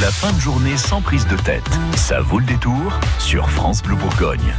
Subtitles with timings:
[0.00, 1.68] La fin de journée sans prise de tête.
[1.96, 4.54] Ça vaut le détour sur France Bleu Bourgogne.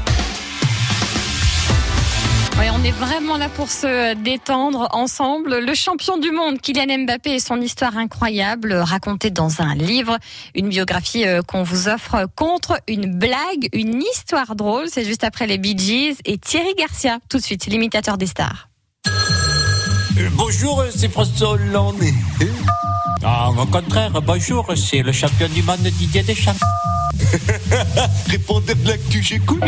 [2.79, 5.59] On est vraiment là pour se détendre ensemble.
[5.59, 10.17] Le champion du monde, Kylian Mbappé, et son histoire incroyable, racontée dans un livre,
[10.55, 14.85] une biographie euh, qu'on vous offre contre une blague, une histoire drôle.
[14.87, 18.68] C'est juste après les Bee Gees et Thierry Garcia, tout de suite, l'imitateur des stars.
[20.20, 22.01] Euh, bonjour, c'est François Hollande.
[23.21, 26.55] Ah, au contraire, bonjour, c'est le champion du monde Didier Deschamps.
[28.29, 29.61] Répondez de l'actu, j'écoute.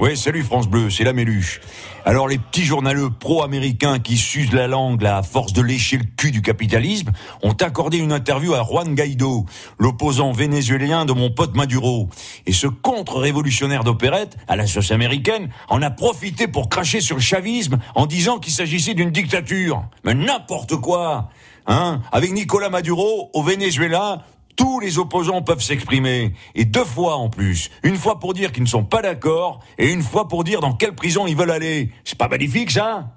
[0.00, 1.60] Ouais, salut France Bleu, c'est la Méluche.
[2.06, 6.30] Alors les petits journaleux pro-américains qui s'usent la langue à force de lécher le cul
[6.30, 7.10] du capitalisme
[7.42, 9.44] ont accordé une interview à Juan Guaido,
[9.78, 12.08] l'opposant vénézuélien de mon pote Maduro.
[12.46, 17.22] Et ce contre-révolutionnaire d'opérette, à la sauce américaine, en a profité pour cracher sur le
[17.22, 19.84] chavisme en disant qu'il s'agissait d'une dictature.
[20.04, 21.28] Mais n'importe quoi
[21.66, 24.24] Hein Avec Nicolas Maduro, au Venezuela,
[24.60, 26.34] tous les opposants peuvent s'exprimer.
[26.54, 27.70] Et deux fois en plus.
[27.82, 30.74] Une fois pour dire qu'ils ne sont pas d'accord et une fois pour dire dans
[30.74, 31.90] quelle prison ils veulent aller.
[32.04, 33.10] C'est pas magnifique ça?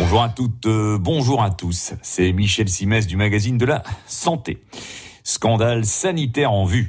[0.00, 1.92] Bonjour à toutes, euh, bonjour à tous.
[2.00, 4.62] C'est Michel Simès du magazine de la Santé.
[5.22, 6.88] Scandale sanitaire en vue.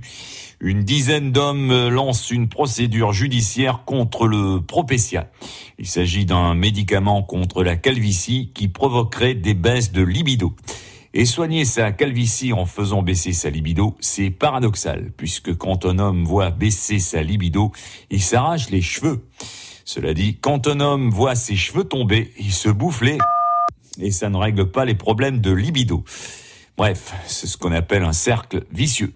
[0.62, 5.32] Une dizaine d'hommes lancent une procédure judiciaire contre le Propécia.
[5.78, 10.54] Il s'agit d'un médicament contre la calvitie qui provoquerait des baisses de libido.
[11.14, 16.26] Et soigner sa calvitie en faisant baisser sa libido, c'est paradoxal, puisque quand un homme
[16.26, 17.72] voit baisser sa libido,
[18.12, 19.26] il s'arrache les cheveux.
[19.86, 23.18] Cela dit, quand un homme voit ses cheveux tomber, il se bouffe les...
[23.98, 26.04] Et ça ne règle pas les problèmes de libido.
[26.78, 29.14] Bref, c'est ce qu'on appelle un cercle vicieux.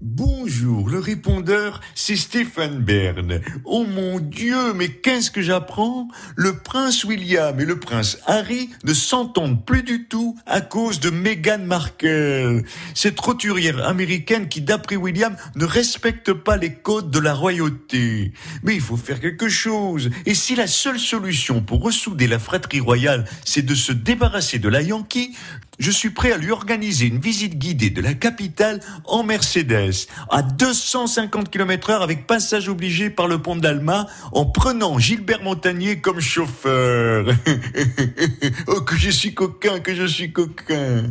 [0.00, 3.40] Bonjour, le répondeur, c'est Stéphane Bern.
[3.64, 6.08] Oh mon Dieu, mais qu'est-ce que j'apprends?
[6.34, 11.10] Le prince William et le prince Harry ne s'entendent plus du tout à cause de
[11.10, 12.64] Meghan Markle.
[12.94, 18.32] Cette roturière américaine qui, d'après William, ne respecte pas les codes de la royauté.
[18.64, 20.10] Mais il faut faire quelque chose.
[20.26, 24.68] Et si la seule solution pour ressouder la fratrie royale, c'est de se débarrasser de
[24.68, 25.34] la Yankee,
[25.78, 30.42] je suis prêt à lui organiser une visite guidée de la capitale en Mercedes, à
[30.42, 36.20] 250 km heure avec passage obligé par le pont d'Alma, en prenant Gilbert Montagnier comme
[36.20, 37.26] chauffeur.
[38.66, 41.04] oh, que je suis coquin, que je suis coquin.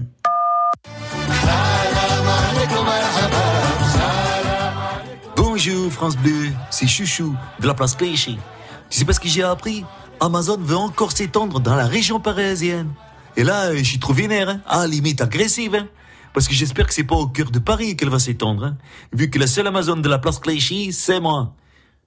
[5.36, 8.38] Bonjour France Bleu, c'est Chouchou de la place Clichy.
[8.90, 9.86] Tu sais pas ce que j'ai appris?
[10.20, 12.90] Amazon veut encore s'étendre dans la région parisienne.
[13.36, 14.62] Et là, suis trop vénère, hein.
[14.66, 15.76] ah, limite agressive.
[15.76, 15.88] Hein.
[16.34, 18.66] Parce que j'espère que c'est pas au cœur de Paris qu'elle va s'étendre.
[18.66, 18.78] Hein.
[19.12, 21.56] Vu que la seule Amazon de la place Clichy, c'est moi.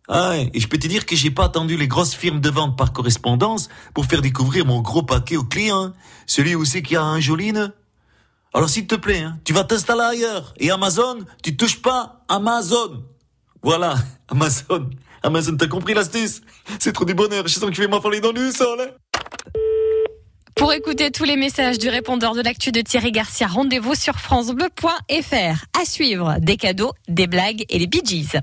[0.09, 2.77] Ah, et je peux te dire que j'ai pas attendu les grosses firmes de vente
[2.77, 5.93] par correspondance pour faire découvrir mon gros paquet aux clients.
[6.27, 7.73] Celui où c'est qu'il y a un joli nœud.
[8.55, 10.55] Alors s'il te plaît, hein, tu vas t'installer ailleurs.
[10.59, 13.05] Et Amazon, tu touches pas Amazon.
[13.63, 13.97] Voilà,
[14.29, 14.91] Amazon.
[15.23, 16.41] Amazon, t'as compris l'astuce?
[16.79, 18.81] C'est trop du bonheur, je sens que je vais m'affoler dans le sol.
[18.81, 18.95] Hein.
[20.57, 25.65] Pour écouter tous les messages du répondeur de l'actu de Thierry Garcia, rendez-vous sur francebleu.fr.
[25.79, 28.41] À suivre, des cadeaux, des blagues et les Bee.